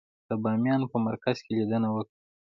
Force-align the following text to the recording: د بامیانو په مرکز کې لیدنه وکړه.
د 0.29 0.31
بامیانو 0.43 0.91
په 0.93 0.97
مرکز 1.07 1.37
کې 1.45 1.51
لیدنه 1.57 1.87
وکړه. 1.91 2.17